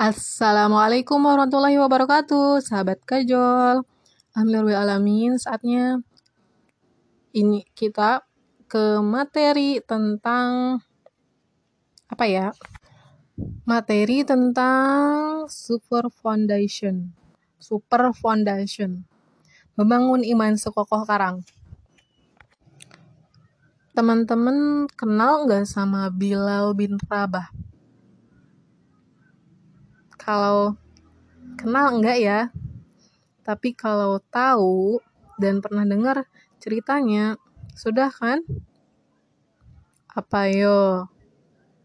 [0.00, 3.84] Assalamualaikum warahmatullahi wabarakatuh, sahabat kajol.
[4.32, 4.96] Alhamdulillah
[5.36, 6.00] saatnya
[7.36, 8.24] ini kita
[8.64, 10.80] ke materi tentang
[12.08, 12.48] apa ya?
[13.68, 17.12] Materi tentang super foundation.
[17.60, 19.04] Super foundation.
[19.76, 21.44] Membangun iman sekokoh karang.
[23.92, 27.69] Teman-teman kenal nggak sama Bilal bin Rabah?
[30.20, 30.76] Kalau
[31.56, 32.40] kenal enggak ya?
[33.40, 35.00] Tapi kalau tahu
[35.40, 36.28] dan pernah dengar
[36.60, 37.40] ceritanya,
[37.72, 38.44] sudah kan?
[40.12, 41.08] Apa yo?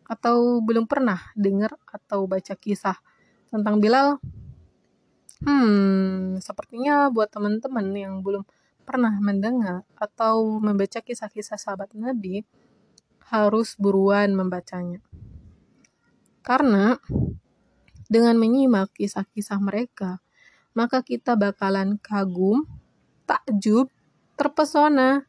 [0.04, 3.00] Atau belum pernah dengar atau baca kisah
[3.48, 4.20] tentang Bilal?
[5.40, 8.44] Hmm, sepertinya buat teman-teman yang belum
[8.84, 12.44] pernah mendengar atau membaca kisah-kisah sahabat Nabi,
[13.32, 15.02] harus buruan membacanya.
[16.46, 17.02] Karena
[18.06, 20.22] dengan menyimak kisah-kisah mereka,
[20.78, 22.68] maka kita bakalan kagum,
[23.26, 23.90] takjub,
[24.38, 25.26] terpesona.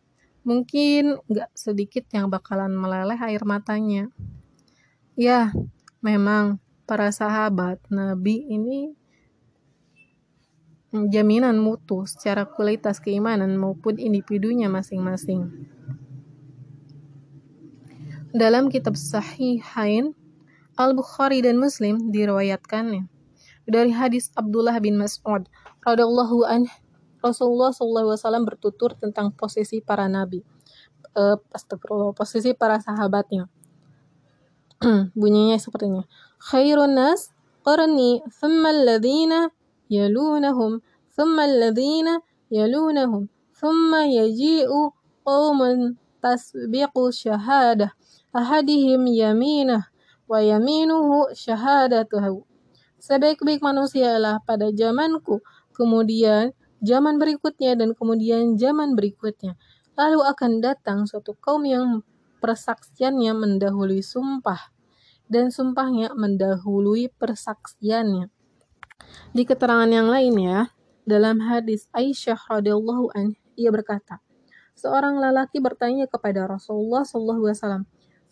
[0.47, 4.06] Mungkin gak sedikit yang bakalan meleleh air matanya.
[5.19, 5.50] Ya,
[5.98, 8.95] memang para sahabat Nabi ini
[10.93, 15.50] jaminan mutu secara kualitas keimanan maupun individunya masing-masing.
[18.31, 20.12] Dalam kitab Sahihain
[20.77, 23.08] Al-Bukhari dan Muslim diriwayatkannya
[23.66, 25.48] dari hadis Abdullah bin Mas'ud
[25.82, 26.70] radhiyallahu an
[27.24, 30.47] Rasulullah SAW bertutur tentang posisi para nabi.
[31.16, 33.48] Uh, astagfirullah, posisi para sahabatnya.
[35.19, 36.04] Bunyinya seperti ini.
[36.38, 37.32] Khairun nas
[37.64, 39.50] qarni thumma alladhina
[39.88, 42.20] yalunahum thumma alladhina
[42.52, 44.92] yalunahum thumma yaji'u
[45.24, 47.97] qawman tasbiqu syahadah
[48.36, 49.88] ahadihim yaminah
[50.27, 52.46] wa yaminuhu syahadatuhu.
[52.98, 55.42] Sebaik-baik manusia adalah pada zamanku,
[55.74, 56.50] kemudian
[56.82, 59.54] zaman berikutnya dan kemudian zaman berikutnya.
[59.97, 62.03] Lalu akan datang suatu kaum yang
[62.42, 64.75] persaksiannya mendahului sumpah
[65.26, 68.31] dan sumpahnya mendahului persaksiannya.
[69.32, 70.75] Di keterangan yang lainnya,
[71.06, 74.20] dalam hadis Aisyah radhiyallahu an, ia berkata,
[74.75, 77.86] seorang lelaki bertanya kepada Rasulullah SAW,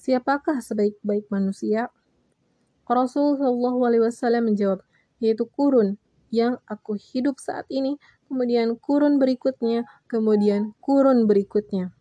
[0.05, 1.89] Siapakah sebaik-baik manusia?
[2.85, 4.85] Rasul Shallallahu Alaihi menjawab,
[5.17, 5.97] yaitu kurun
[6.29, 7.97] yang aku hidup saat ini,
[8.29, 11.97] kemudian kurun berikutnya, kemudian kurun berikutnya.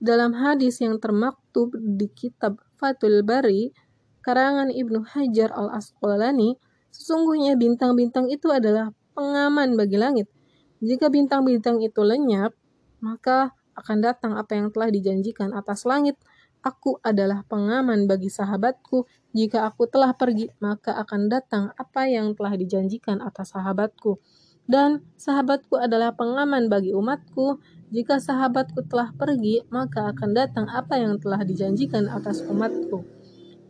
[0.00, 3.76] Dalam hadis yang termaktub di kitab Fatul Bari,
[4.24, 6.56] karangan Ibnu Hajar al-Asqalani,
[6.88, 10.32] sesungguhnya bintang-bintang itu adalah pengaman bagi langit.
[10.80, 12.56] Jika bintang-bintang itu lenyap,
[13.04, 16.16] maka akan datang apa yang telah dijanjikan atas langit
[16.62, 19.10] Aku adalah pengaman bagi sahabatku.
[19.34, 24.22] Jika aku telah pergi, maka akan datang apa yang telah dijanjikan atas sahabatku.
[24.62, 27.58] Dan sahabatku adalah pengaman bagi umatku.
[27.90, 33.02] Jika sahabatku telah pergi, maka akan datang apa yang telah dijanjikan atas umatku.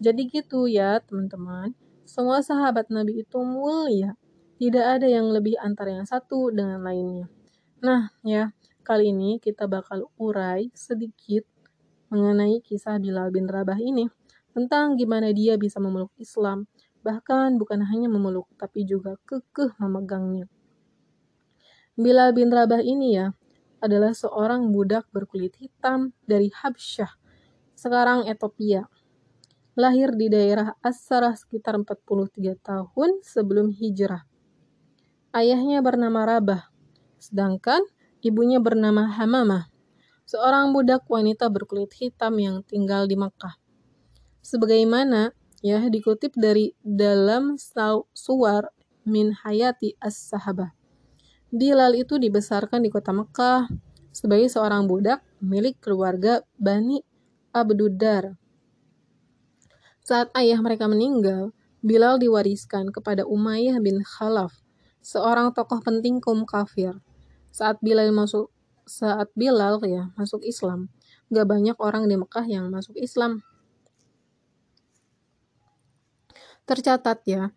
[0.05, 1.73] Jadi gitu ya, teman-teman.
[2.05, 4.21] Semua sahabat Nabi itu mulia.
[4.61, 7.25] Tidak ada yang lebih antara yang satu dengan lainnya.
[7.81, 8.53] Nah, ya,
[8.85, 11.49] kali ini kita bakal urai sedikit
[12.13, 14.13] mengenai kisah Bilal bin Rabah ini
[14.53, 16.69] tentang gimana dia bisa memeluk Islam,
[17.01, 20.45] bahkan bukan hanya memeluk tapi juga kekeh memegangnya.
[21.97, 23.33] Bilal bin Rabah ini ya
[23.81, 27.17] adalah seorang budak berkulit hitam dari Habsyah,
[27.73, 28.87] sekarang Ethiopia.
[29.73, 34.29] Lahir di daerah Asarah sekitar 43 tahun sebelum hijrah.
[35.33, 36.69] Ayahnya bernama Rabah,
[37.17, 37.81] sedangkan
[38.21, 39.72] ibunya bernama Hamamah
[40.33, 43.53] seorang budak wanita berkulit hitam yang tinggal di Mekah.
[44.41, 47.61] Sebagaimana ya dikutip dari dalam
[48.17, 48.73] suar
[49.05, 50.73] min hayati as-sahabah.
[51.53, 53.69] Bilal itu dibesarkan di kota Mekah
[54.09, 57.05] sebagai seorang budak milik keluarga Bani
[57.53, 58.33] Abdudar.
[60.01, 61.53] Saat ayah mereka meninggal,
[61.85, 64.65] Bilal diwariskan kepada Umayyah bin Khalaf,
[65.05, 66.97] seorang tokoh penting kaum kafir.
[67.53, 68.49] Saat Bilal masuk
[68.87, 70.91] saat Bilal ya masuk Islam,
[71.33, 73.41] gak banyak orang di Mekah yang masuk Islam.
[76.63, 77.51] Tercatat ya,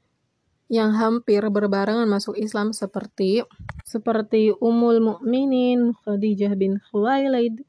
[0.66, 3.46] yang hampir berbarengan masuk Islam seperti
[3.86, 7.62] seperti Ummul Mukminin Khadijah bin Khuwailid,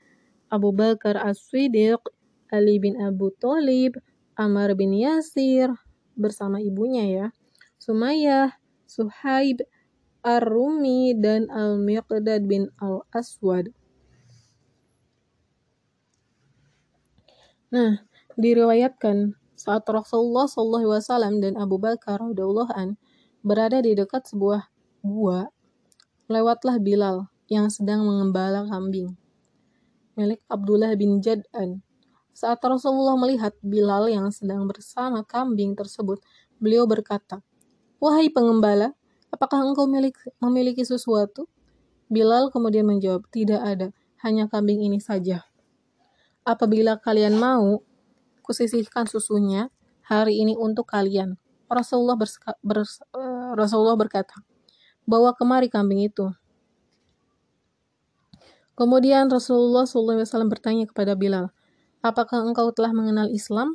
[0.49, 2.01] Abu Bakar As-Siddiq,
[2.49, 4.01] Ali bin Abu Thalib,
[4.39, 5.77] Amr bin Yasir
[6.17, 7.27] bersama ibunya ya,
[7.77, 8.57] Sumayyah,
[8.89, 9.61] Suhaib,
[10.27, 13.71] Ar-Rumi dan Al-Miqdad bin Al-Aswad.
[17.71, 18.03] Nah,
[18.35, 23.01] diriwayatkan Saat Rasulullah SAW dan Abu Bakar an
[23.41, 24.69] berada di dekat sebuah
[25.01, 25.49] gua,
[26.29, 29.17] lewatlah Bilal yang sedang mengembala kambing.
[30.13, 31.81] Milik Abdullah bin Jad'an.
[32.37, 36.21] Saat Rasulullah melihat Bilal yang sedang bersama kambing tersebut,
[36.61, 37.41] beliau berkata,
[37.97, 38.93] Wahai pengembala,
[39.31, 39.87] apakah engkau
[40.41, 41.47] memiliki sesuatu?
[42.07, 43.89] Bilal kemudian menjawab, tidak ada,
[44.23, 45.43] hanya kambing ini saja.
[46.47, 47.83] Apabila kalian mau,
[48.47, 49.75] kusisihkan susunya
[50.07, 51.35] hari ini untuk kalian.
[51.67, 54.39] Rasulullah, berska, bers, uh, Rasulullah berkata,
[55.03, 56.31] bawa kemari kambing itu.
[58.79, 61.51] Kemudian Rasulullah SAW bertanya kepada Bilal,
[62.05, 63.75] apakah engkau telah mengenal Islam?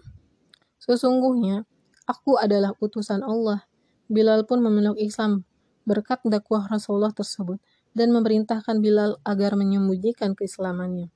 [0.80, 1.68] Sesungguhnya,
[2.08, 3.68] aku adalah utusan Allah.
[4.12, 5.48] Bilal pun memeluk Islam
[5.88, 7.64] berkat dakwah Rasulullah tersebut
[7.96, 11.08] dan memerintahkan Bilal agar menyembunyikan keislamannya.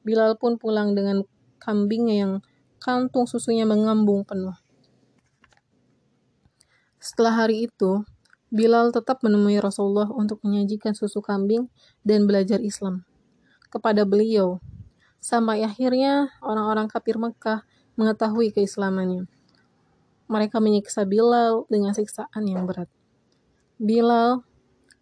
[0.00, 1.28] Bilal pun pulang dengan
[1.60, 2.32] kambingnya yang
[2.80, 4.56] kantung susunya mengambung penuh.
[6.96, 8.08] Setelah hari itu,
[8.48, 11.68] Bilal tetap menemui Rasulullah untuk menyajikan susu kambing
[12.02, 13.04] dan belajar Islam
[13.68, 14.58] kepada beliau.
[15.20, 17.68] Sampai akhirnya orang-orang kafir Mekah
[18.00, 19.28] mengetahui keislamannya.
[20.30, 22.86] Mereka menyiksa Bilal dengan siksaan yang berat.
[23.82, 24.46] Bilal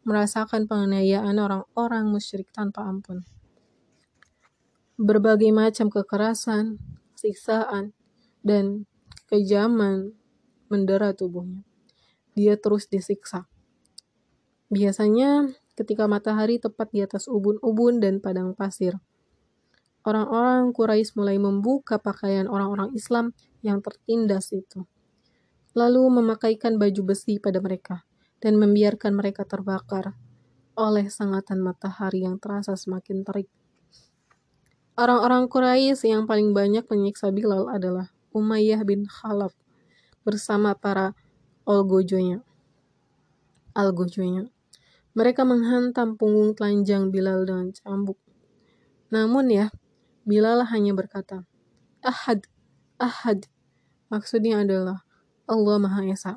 [0.09, 3.29] merasakan penganiayaan orang-orang musyrik tanpa ampun.
[4.97, 6.81] Berbagai macam kekerasan,
[7.13, 7.93] siksaan,
[8.41, 8.89] dan
[9.29, 10.17] kejaman
[10.73, 11.61] mendera tubuhnya.
[12.33, 13.45] Dia terus disiksa.
[14.73, 18.97] Biasanya ketika matahari tepat di atas ubun-ubun dan padang pasir.
[20.09, 24.89] Orang-orang Quraisy mulai membuka pakaian orang-orang Islam yang tertindas itu.
[25.79, 28.03] Lalu memakaikan baju besi pada mereka
[28.43, 30.19] dan membiarkan mereka terbakar
[30.75, 33.47] oleh sengatan matahari yang terasa semakin terik.
[34.99, 39.55] Orang-orang Quraisy yang paling banyak menyiksa Bilal adalah Umayyah bin Khalaf
[40.27, 41.15] bersama para
[41.63, 42.43] Algojonya.
[43.71, 44.51] Algojonya.
[45.15, 48.19] Mereka menghantam punggung telanjang Bilal dengan cambuk.
[49.15, 49.71] Namun ya,
[50.27, 51.47] Bilal hanya berkata,
[52.03, 52.51] Ahad,
[52.99, 53.47] Ahad.
[54.11, 55.08] Maksudnya adalah
[55.49, 56.37] Allah Maha Esa.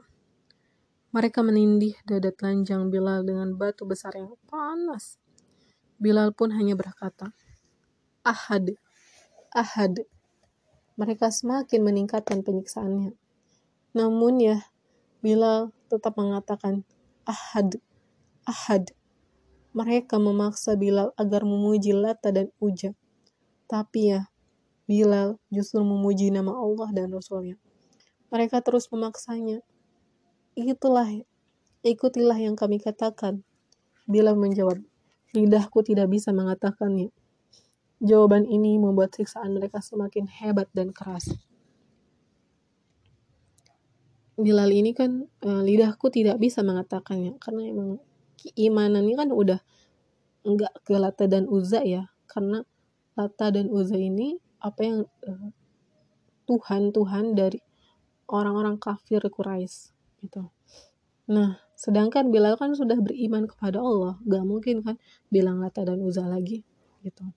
[1.11, 5.19] Mereka menindih dada telanjang Bilal dengan batu besar yang panas.
[5.99, 7.35] Bilal pun hanya berkata,
[8.23, 8.71] ahad,
[9.51, 10.07] ahad.
[10.95, 13.11] Mereka semakin meningkatkan penyiksaannya.
[13.91, 14.71] Namun ya,
[15.19, 16.87] Bilal tetap mengatakan
[17.27, 17.83] ahad,
[18.47, 18.95] ahad.
[19.75, 22.95] Mereka memaksa Bilal agar memuji Lata dan Uja.
[23.67, 24.31] Tapi ya,
[24.87, 27.59] Bilal justru memuji nama Allah dan Rasulnya.
[28.31, 29.59] Mereka terus memaksanya.
[30.55, 31.07] Itulah,
[31.83, 33.43] ikutilah yang kami katakan.
[34.07, 34.79] Bilal menjawab,
[35.35, 37.11] lidahku tidak bisa mengatakannya.
[38.01, 41.37] Jawaban ini membuat siksaan mereka semakin hebat dan keras.
[44.39, 47.89] Bilal ini kan uh, lidahku tidak bisa mengatakannya karena emang
[48.41, 49.61] keimanan ini kan udah
[50.41, 52.65] enggak ke Lata dan Uza ya karena
[53.13, 55.49] Lata dan Uza ini apa yang uh,
[56.49, 57.61] Tuhan Tuhan dari
[58.31, 59.91] orang-orang kafir Quraisy
[60.23, 60.47] gitu.
[61.27, 64.95] Nah, sedangkan Bilal kan sudah beriman kepada Allah, gak mungkin kan
[65.27, 66.63] bilang Lata dan Uza lagi
[67.03, 67.27] gitu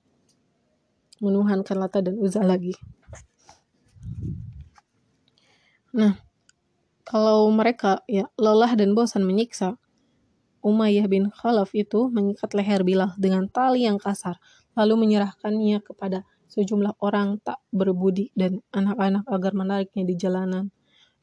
[1.23, 2.75] menuhankan Lata dan Uzza lagi.
[5.95, 6.19] Nah,
[7.07, 9.79] kalau mereka ya lelah dan bosan menyiksa,
[10.65, 14.41] Umayyah bin Khalaf itu mengikat leher Bilal dengan tali yang kasar,
[14.75, 20.75] lalu menyerahkannya kepada sejumlah orang tak berbudi dan anak-anak agar menariknya di jalanan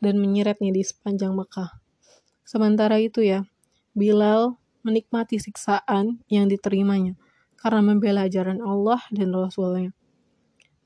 [0.01, 1.77] dan menyeretnya di sepanjang Mekah.
[2.43, 3.45] Sementara itu ya,
[3.93, 7.15] Bilal menikmati siksaan yang diterimanya
[7.61, 9.93] karena membela ajaran Allah dan Rasulnya.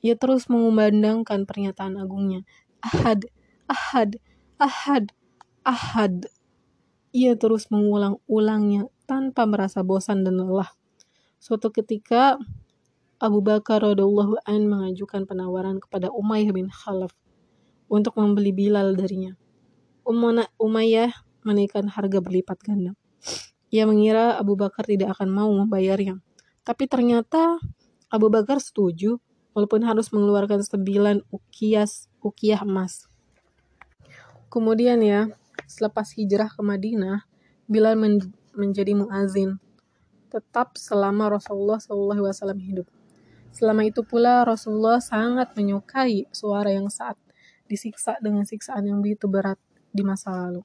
[0.03, 2.43] Ia terus mengumandangkan pernyataan agungnya.
[2.84, 3.25] Ahad,
[3.65, 4.19] ahad,
[4.62, 5.10] ahad,
[5.63, 6.29] ahad.
[7.15, 10.69] Ia terus mengulang-ulangnya tanpa merasa bosan dan lelah.
[11.39, 12.36] Suatu ketika,
[13.17, 17.15] Abu Bakar radhiallahu an mengajukan penawaran kepada Umayyah bin Khalaf
[17.89, 19.34] untuk membeli Bilal darinya.
[20.06, 21.12] Umayyah
[21.46, 22.94] menaikkan harga berlipat ganda.
[23.74, 26.22] Ia mengira Abu Bakar tidak akan mau membayarnya.
[26.65, 27.62] Tapi ternyata
[28.10, 29.18] Abu Bakar setuju
[29.54, 33.10] walaupun harus mengeluarkan sembilan ukias ukiah emas.
[34.50, 35.30] Kemudian ya,
[35.65, 37.25] selepas hijrah ke Madinah,
[37.65, 38.22] Bilal men
[38.56, 39.60] menjadi muazin
[40.32, 42.88] tetap selama Rasulullah SAW hidup.
[43.56, 47.15] Selama itu pula Rasulullah sangat menyukai suara yang saat
[47.65, 49.57] disiksa dengan siksaan yang begitu berat
[49.89, 50.62] di masa lalu.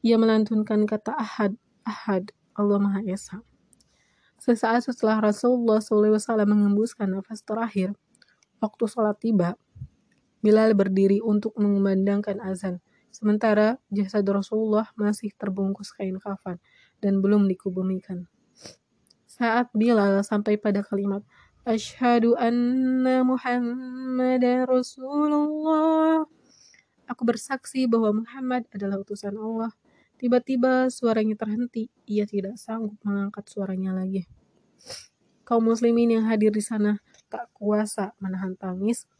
[0.00, 1.52] Ia melantunkan kata ahad,
[1.84, 3.44] ahad, Allah Maha Esa.
[4.40, 6.16] Sesaat setelah Rasulullah SAW
[6.48, 7.92] mengembuskan nafas terakhir,
[8.64, 9.60] waktu sholat tiba,
[10.40, 12.80] Bilal berdiri untuk mengumandangkan azan.
[13.12, 16.56] Sementara jasad Rasulullah masih terbungkus kain kafan
[17.04, 18.24] dan belum dikubumikan.
[19.28, 21.20] Saat Bilal sampai pada kalimat
[21.64, 26.24] Ashhadu anna Muhammad Rasulullah.
[27.04, 29.72] Aku bersaksi bahwa Muhammad adalah utusan Allah.
[30.16, 31.92] Tiba-tiba suaranya terhenti.
[32.08, 34.24] Ia tidak sanggup mengangkat suaranya lagi.
[35.44, 39.10] Kaum muslimin yang hadir di sana tak kuasa menahan tangis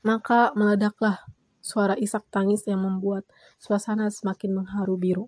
[0.00, 1.20] maka meledaklah
[1.60, 3.28] suara isak tangis yang membuat
[3.60, 5.26] suasana semakin mengharu biru.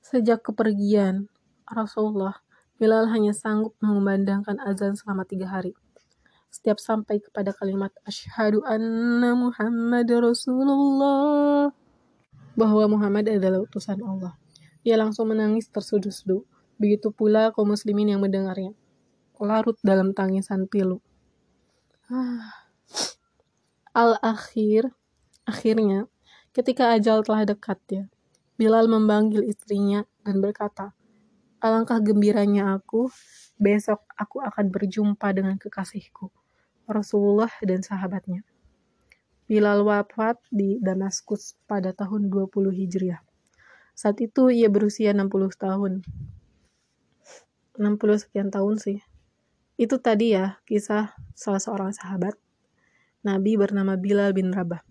[0.00, 1.28] Sejak kepergian
[1.68, 2.40] Rasulullah,
[2.82, 5.70] Bilal hanya sanggup mengumandangkan azan selama tiga hari.
[6.50, 11.70] Setiap sampai kepada kalimat Ashadu anna Muhammad Rasulullah
[12.58, 14.34] bahwa Muhammad adalah utusan Allah.
[14.82, 16.42] Ia langsung menangis tersudu-sudu.
[16.74, 18.74] Begitu pula kaum muslimin yang mendengarnya.
[19.38, 20.98] Larut dalam tangisan pilu.
[22.10, 22.66] Ah.
[23.94, 24.90] Al-akhir,
[25.46, 26.10] akhirnya,
[26.50, 28.04] ketika ajal telah dekat ya,
[28.58, 30.98] Bilal memanggil istrinya dan berkata,
[31.62, 33.06] Alangkah gembiranya aku,
[33.54, 36.26] besok aku akan berjumpa dengan kekasihku,
[36.90, 38.42] Rasulullah dan sahabatnya.
[39.46, 43.22] Bilal wafat di Damaskus pada tahun 20 Hijriah.
[43.94, 46.02] Saat itu ia berusia 60 tahun.
[47.78, 47.78] 60
[48.18, 48.98] sekian tahun sih.
[49.78, 52.34] Itu tadi ya kisah salah seorang sahabat
[53.22, 54.82] Nabi bernama Bilal bin Rabah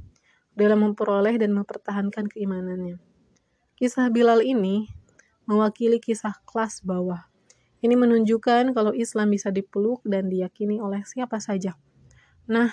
[0.56, 2.96] dalam memperoleh dan mempertahankan keimanannya.
[3.76, 5.01] Kisah Bilal ini
[5.52, 7.28] mewakili kisah kelas bawah.
[7.84, 11.76] Ini menunjukkan kalau Islam bisa dipeluk dan diyakini oleh siapa saja.
[12.48, 12.72] Nah,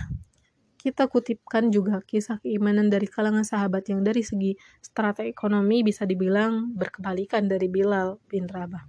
[0.78, 6.70] kita kutipkan juga kisah keimanan dari kalangan sahabat yang dari segi strata ekonomi bisa dibilang
[6.78, 8.87] berkebalikan dari Bilal bin Rabah.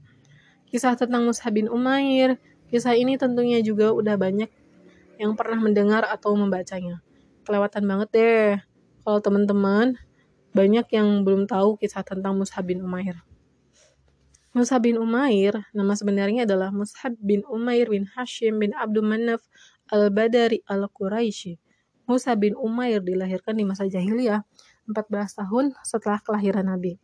[0.69, 2.37] Kisah tentang Mus'ab bin Umair,
[2.69, 4.53] kisah ini tentunya juga udah banyak
[5.17, 7.01] yang pernah mendengar atau membacanya.
[7.41, 8.49] Kelewatan banget deh.
[9.01, 9.97] Kalau teman-teman
[10.53, 13.28] banyak yang belum tahu kisah tentang Mushab bin Umair.
[14.49, 19.45] Mushab bin Umair, nama sebenarnya adalah Mushab bin Umair bin Hashim bin Abdul Manaf
[19.93, 21.61] al-Badari al-Quraisy.
[22.09, 24.41] Musa bin Umair dilahirkan di masa jahiliyah
[24.89, 26.97] 14 tahun setelah kelahiran Nabi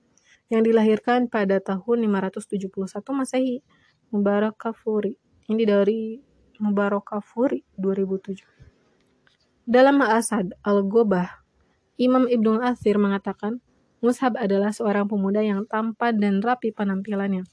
[0.49, 2.73] yang dilahirkan pada tahun 571
[3.13, 3.61] Masehi
[4.09, 5.13] Mubarak Kafuri.
[5.45, 6.17] Ini dari
[6.57, 9.69] Mubarakafuri 2007.
[9.69, 11.45] Dalam Asad Al-Gobah,
[12.01, 13.61] Imam Ibnu Athir mengatakan,
[14.03, 17.47] Mushab adalah seorang pemuda yang tampan dan rapi penampilannya.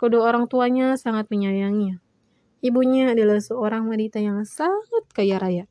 [0.00, 2.00] Kedua orang tuanya sangat menyayanginya.
[2.60, 5.64] Ibunya adalah seorang wanita yang sangat kaya raya.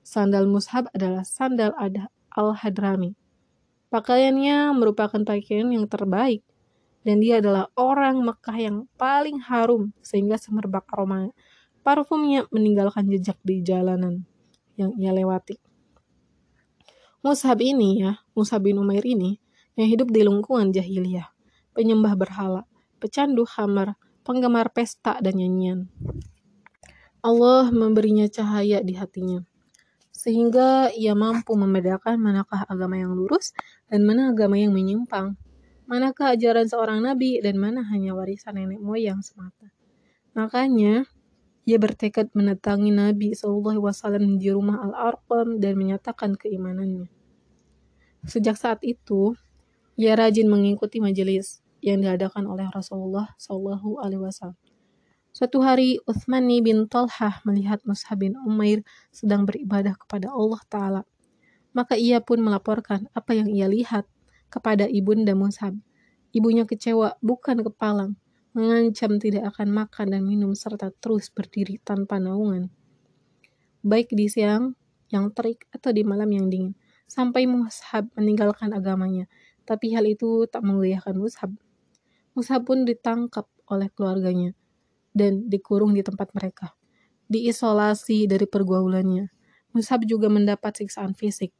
[0.00, 1.76] Sandal Mushab adalah sandal
[2.32, 3.12] Al-Hadrami.
[3.92, 6.40] Pakaiannya merupakan pakaian yang terbaik
[7.04, 11.34] dan dia adalah orang Mekah yang paling harum sehingga semerbak aroma
[11.82, 14.22] Parfumnya meninggalkan jejak di jalanan
[14.78, 15.58] yang ia lewati.
[17.26, 19.41] Mushab ini ya, Mushab bin Umair ini,
[19.78, 21.32] yang hidup di lingkungan jahiliyah,
[21.72, 22.62] penyembah berhala,
[23.00, 25.88] pecandu hamar, penggemar pesta dan nyanyian.
[27.22, 29.46] Allah memberinya cahaya di hatinya,
[30.10, 33.54] sehingga ia mampu membedakan manakah agama yang lurus
[33.86, 35.38] dan mana agama yang menyimpang,
[35.86, 39.70] manakah ajaran seorang nabi dan mana hanya warisan nenek moyang semata.
[40.32, 41.04] Makanya,
[41.62, 43.86] ia bertekad mendatangi Nabi SAW
[44.34, 47.06] di rumah Al-Arqam dan menyatakan keimanannya.
[48.26, 49.38] Sejak saat itu,
[49.98, 54.54] ia rajin mengikuti majelis yang diadakan oleh Rasulullah SAW.
[55.32, 61.02] Suatu hari, Uthmani bin Talhah melihat Mus'ab bin Umair sedang beribadah kepada Allah Ta'ala.
[61.72, 64.04] Maka ia pun melaporkan apa yang ia lihat
[64.52, 65.72] kepada ibunda Mus'ab.
[66.36, 68.20] Ibunya kecewa, bukan kepalang
[68.52, 72.68] mengancam tidak akan makan dan minum serta terus berdiri tanpa naungan.
[73.80, 74.76] Baik di siang
[75.08, 76.72] yang terik atau di malam yang dingin,
[77.08, 79.28] sampai Mushab meninggalkan agamanya.
[79.62, 81.50] Tapi hal itu tak menggoyahkan Mushab.
[82.34, 84.56] Mushab pun ditangkap oleh keluarganya
[85.12, 86.74] dan dikurung di tempat mereka.
[87.28, 89.30] Diisolasi dari pergaulannya.
[89.72, 91.52] Mushab juga mendapat siksaan fisik.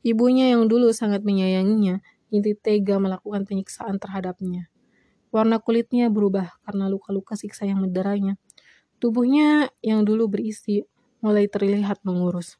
[0.00, 2.00] Ibunya yang dulu sangat menyayanginya,
[2.32, 4.72] inti tega melakukan penyiksaan terhadapnya.
[5.30, 8.40] Warna kulitnya berubah karena luka-luka siksa yang menderanya.
[8.98, 10.82] Tubuhnya yang dulu berisi
[11.20, 12.56] mulai terlihat mengurus.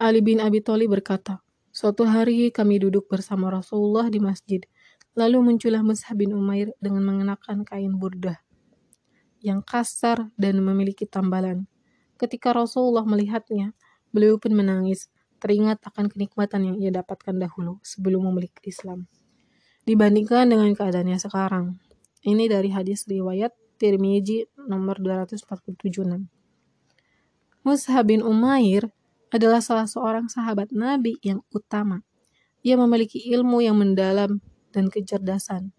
[0.00, 1.44] Ali bin Abi Thalib berkata,
[1.80, 4.60] Suatu hari kami duduk bersama Rasulullah di masjid.
[5.16, 8.36] Lalu muncullah Mus'ab bin Umair dengan mengenakan kain burdah
[9.40, 11.64] yang kasar dan memiliki tambalan.
[12.20, 13.72] Ketika Rasulullah melihatnya,
[14.12, 15.08] beliau pun menangis,
[15.40, 19.08] teringat akan kenikmatan yang ia dapatkan dahulu sebelum memiliki Islam
[19.88, 21.80] dibandingkan dengan keadaannya sekarang.
[22.20, 26.28] Ini dari hadis riwayat Tirmizi nomor 247.
[27.64, 28.92] Mus'hab bin Umair
[29.30, 32.02] adalah salah seorang sahabat Nabi yang utama.
[32.66, 34.42] Ia memiliki ilmu yang mendalam
[34.74, 35.72] dan kecerdasan,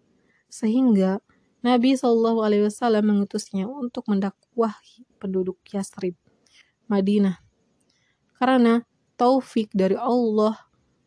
[0.50, 1.22] sehingga
[1.62, 6.18] Nabi Shallallahu Alaihi Wasallam mengutusnya untuk mendakwahi penduduk Yasrib,
[6.90, 7.38] Madinah,
[8.42, 8.82] karena
[9.14, 10.58] taufik dari Allah.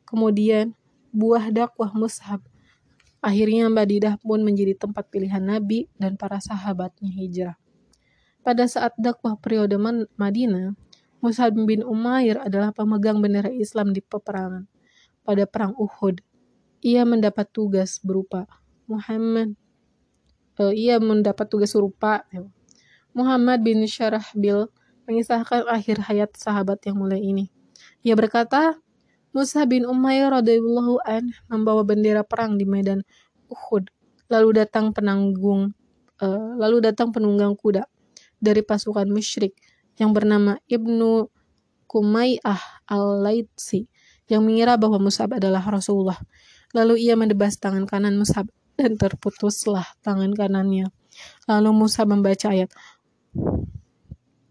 [0.06, 0.78] Kemudian
[1.10, 2.38] buah dakwah Mus'hab.
[3.18, 7.58] Akhirnya Madinah pun menjadi tempat pilihan Nabi dan para sahabatnya hijrah.
[8.46, 9.74] Pada saat dakwah periode
[10.14, 10.78] Madinah,
[11.24, 14.68] Mus'ab bin Umair adalah pemegang bendera Islam di peperangan.
[15.24, 16.20] Pada perang Uhud,
[16.84, 18.44] ia mendapat tugas berupa
[18.84, 19.56] Muhammad
[20.58, 22.22] uh, ia mendapat tugas serupa
[23.14, 24.68] Muhammad bin Syarahbil
[25.06, 27.52] mengisahkan akhir hayat sahabat yang mulai ini.
[28.02, 28.80] Ia berkata,
[29.34, 33.02] Musa bin Umayyah radhiyallahu an membawa bendera perang di medan
[33.50, 33.90] Uhud.
[34.30, 35.74] Lalu datang penanggung,
[36.22, 37.84] uh, lalu datang penunggang kuda
[38.40, 39.52] dari pasukan musyrik
[39.99, 41.27] yang bernama Ibnu
[41.89, 43.89] Kumayyah al-Laitsi
[44.29, 46.21] yang mengira bahwa Musab adalah Rasulullah.
[46.77, 50.93] Lalu ia mendebas tangan kanan Musab dan terputuslah tangan kanannya.
[51.49, 52.69] Lalu Musa membaca ayat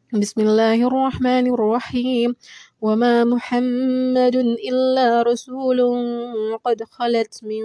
[0.08, 2.32] Bismillahirrahmanirrahim.
[2.78, 4.36] وما محمد
[4.70, 5.78] إلا رسول
[6.64, 7.64] قد خلت من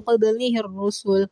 [0.00, 1.28] قبله الرسل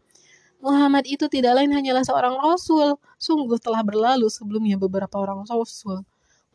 [0.59, 2.99] Muhammad itu tidak lain hanyalah seorang rasul.
[3.15, 6.03] Sungguh telah berlalu sebelumnya beberapa orang rasul.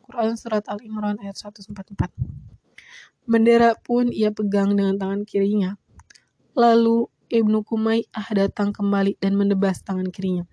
[0.05, 2.13] Quran Surat Al-Imran ayat 144.
[3.25, 5.81] Bendera pun ia pegang dengan tangan kirinya.
[6.53, 10.45] Lalu Ibnu Kumayyah datang kembali dan menebas tangan kirinya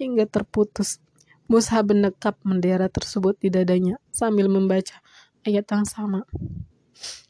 [0.00, 1.04] hingga terputus.
[1.44, 5.04] Musa menekap bendera tersebut di dadanya sambil membaca
[5.44, 6.24] ayat yang sama.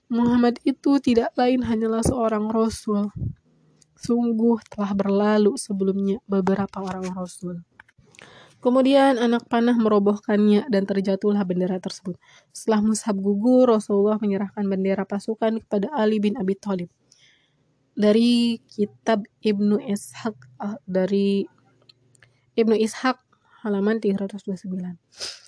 [0.06, 3.10] Muhammad itu tidak lain hanyalah seorang rasul.
[4.04, 7.64] Sungguh telah berlalu sebelumnya beberapa orang rasul.
[8.60, 12.16] Kemudian anak panah merobohkannya dan terjatuhlah bendera tersebut.
[12.52, 16.88] Setelah Mus'ab gugur, Rasulullah menyerahkan bendera pasukan kepada Ali bin Abi Thalib
[17.94, 21.46] dari kitab Ibnu Ishaq uh, dari
[22.58, 23.18] Ibnu Ishaq
[23.62, 24.98] halaman 329.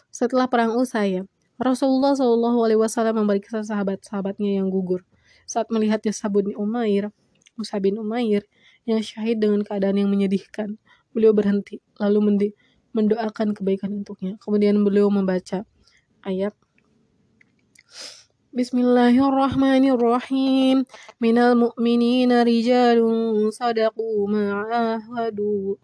[0.09, 1.27] Setelah perang usai,
[1.61, 3.27] Rasulullah Shallallahu Alaihi Wasallam
[3.65, 5.05] sahabat-sahabatnya yang gugur.
[5.45, 7.13] Saat melihat Yasa bin Umair,
[7.57, 8.45] Musa bin Umair
[8.85, 10.79] yang syahid dengan keadaan yang menyedihkan,
[11.11, 12.37] beliau berhenti lalu
[12.93, 14.37] mendoakan kebaikan untuknya.
[14.41, 15.65] Kemudian beliau membaca
[16.23, 16.55] ayat
[18.57, 20.89] Bismillahirrahmanirrahim.
[21.21, 25.77] Minal mu'minina rijalun sadaqu ma'ahadu.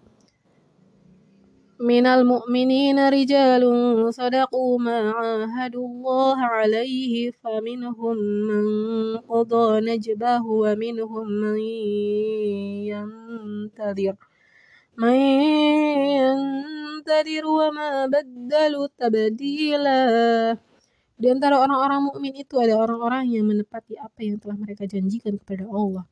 [1.83, 8.15] Mu'minina rijalun sadaqu ma'ahadu Allah alaihi faminhum
[8.47, 11.59] man qada najbahu wa minhum man
[12.87, 14.15] yantadir.
[14.95, 15.19] Man
[16.23, 20.55] yantadir wa ma baddalu tabdila.
[21.19, 25.67] Di antara orang-orang mukmin itu ada orang-orang yang menepati apa yang telah mereka janjikan kepada
[25.67, 26.07] Allah.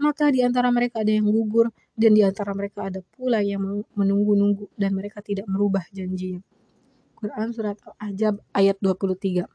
[0.00, 4.72] Maka di antara mereka ada yang gugur dan di antara mereka ada pula yang menunggu-nunggu
[4.76, 6.40] dan mereka tidak merubah janjinya.
[7.16, 9.46] Quran surat Al-Ahzab ayat 23.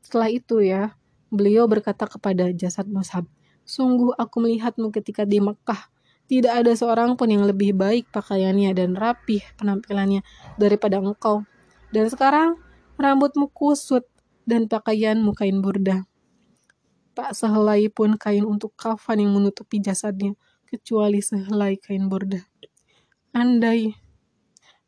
[0.00, 0.96] Setelah itu ya,
[1.28, 3.28] beliau berkata kepada jasad Mus'ab,
[3.68, 5.92] Sungguh aku melihatmu ketika di Mekah.
[6.26, 10.26] Tidak ada seorang pun yang lebih baik pakaiannya dan rapih penampilannya
[10.58, 11.46] daripada engkau.
[11.94, 12.58] Dan sekarang
[12.98, 14.06] rambutmu kusut
[14.42, 16.09] dan pakaianmu kain burda.
[17.20, 20.32] Tak sehelai pun kain untuk kafan yang menutupi jasadnya,
[20.64, 22.40] kecuali sehelai kain burda.
[23.36, 23.92] Andai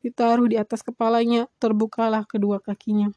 [0.00, 3.12] ditaruh di atas kepalanya, terbukalah kedua kakinya.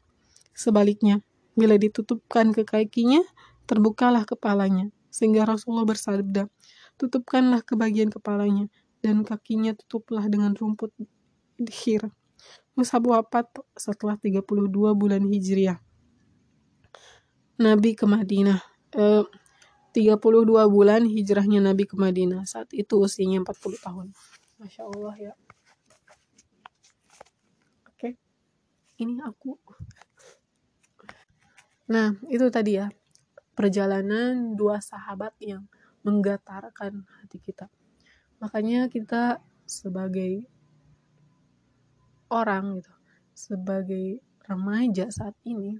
[0.52, 1.24] Sebaliknya,
[1.56, 3.24] bila ditutupkan ke kakinya,
[3.64, 4.92] terbukalah kepalanya.
[5.08, 6.52] Sehingga Rasulullah bersabda,
[7.00, 8.68] tutupkanlah ke bagian kepalanya,
[9.00, 10.92] dan kakinya tutuplah dengan rumput
[11.56, 12.12] dihir.
[12.76, 13.48] Mus'ab wafat
[13.80, 14.44] setelah 32
[14.92, 15.80] bulan Hijriah.
[17.56, 18.75] Nabi ke Madinah.
[18.96, 19.24] Eh,
[19.92, 22.48] 32 bulan hijrahnya Nabi ke Madinah.
[22.48, 24.06] Saat itu usianya 40 tahun.
[24.56, 25.32] Masya Allah ya.
[27.92, 28.16] Oke.
[28.96, 29.60] Ini aku.
[31.92, 32.88] Nah, itu tadi ya.
[33.56, 35.68] Perjalanan dua sahabat yang
[36.04, 37.68] menggatarkan hati kita.
[38.40, 40.44] Makanya kita sebagai
[42.32, 42.92] orang gitu
[43.36, 45.78] sebagai remaja saat ini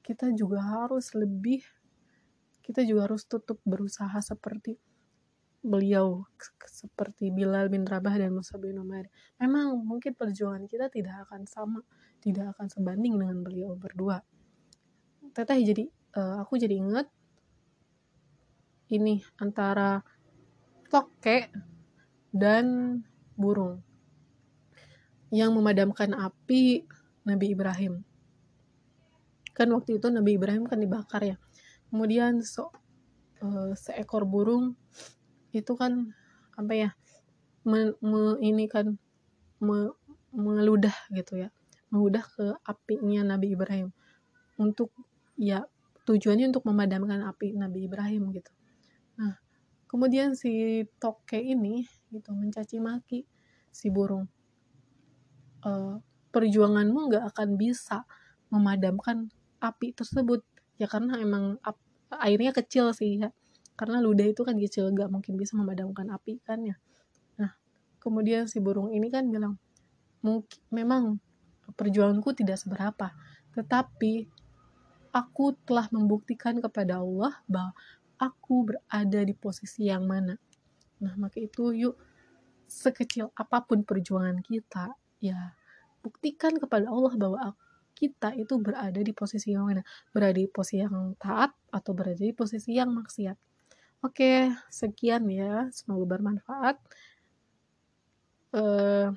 [0.00, 1.62] kita juga harus lebih
[2.60, 4.78] kita juga harus tutup berusaha seperti
[5.60, 6.24] beliau
[6.64, 9.04] seperti Bilal bin Rabah dan Musa bin Umar.
[9.36, 11.84] Memang mungkin perjuangan kita tidak akan sama,
[12.24, 14.24] tidak akan sebanding dengan beliau berdua.
[15.36, 15.84] Teteh jadi
[16.16, 17.06] uh, aku jadi ingat
[18.90, 20.02] ini antara
[20.90, 21.52] tokek
[22.34, 22.98] dan
[23.36, 23.84] burung
[25.30, 26.82] yang memadamkan api
[27.22, 28.02] Nabi Ibrahim.
[29.50, 31.36] kan waktu itu Nabi Ibrahim kan dibakar ya
[31.90, 32.70] kemudian so,
[33.42, 34.78] uh, seekor burung
[35.50, 36.14] itu kan
[36.54, 36.90] apa ya
[37.66, 38.96] me, me, ini kan
[39.60, 39.92] me,
[40.30, 41.48] mengeludah gitu ya.
[41.90, 43.90] Mengeludah ke apinya Nabi Ibrahim.
[44.56, 44.94] Untuk
[45.34, 45.66] ya
[46.06, 48.52] tujuannya untuk memadamkan api Nabi Ibrahim gitu.
[49.18, 49.36] Nah
[49.90, 51.82] kemudian si toke ini
[52.14, 53.26] gitu mencaci maki
[53.74, 54.30] si burung.
[55.60, 56.00] Uh,
[56.30, 58.06] perjuanganmu nggak akan bisa
[58.48, 59.28] memadamkan
[59.60, 60.40] api tersebut
[60.80, 61.76] ya karena emang ap,
[62.24, 63.28] airnya kecil sih ya
[63.76, 66.76] karena ludah itu kan kecil nggak mungkin bisa memadamkan api kan ya
[67.36, 67.52] nah
[68.00, 69.60] kemudian si burung ini kan bilang
[70.24, 71.20] mungkin memang
[71.76, 73.12] perjuanganku tidak seberapa
[73.52, 74.26] tetapi
[75.10, 77.74] aku telah membuktikan kepada Allah bahwa
[78.20, 80.36] aku berada di posisi yang mana.
[81.00, 81.96] Nah, maka itu yuk
[82.70, 85.56] sekecil apa pun perjuangan kita, ya
[86.04, 87.38] buktikan kepada Allah bahwa
[88.00, 89.84] kita itu berada di posisi yang mana.
[90.16, 93.36] Berada di posisi yang taat atau berada di posisi yang maksiat.
[94.00, 95.68] Oke, sekian ya.
[95.76, 96.80] Semoga bermanfaat.
[98.56, 99.12] Uh,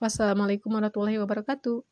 [0.00, 1.84] wassalamualaikum warahmatullahi wabarakatuh.